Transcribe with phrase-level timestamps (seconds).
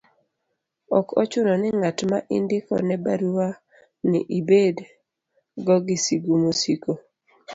[0.97, 4.77] ok ochuno ni ng'at ma indiko ne baruani ibed
[5.65, 6.91] go gi sigu mosiko